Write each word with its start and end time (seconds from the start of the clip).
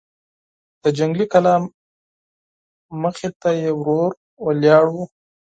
د 0.83 0.85
جنګي 0.97 1.25
کلا 1.33 1.55
مخې 3.01 3.29
ته 3.41 3.49
يې 3.61 3.71
ورور 3.79 4.11
ولاړ 4.45 4.85
و. 4.93 4.95